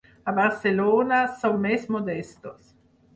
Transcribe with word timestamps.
A 0.31 0.33
Barcelona 0.37 1.19
som 1.41 1.59
més 1.65 1.83
modestos. 1.97 2.73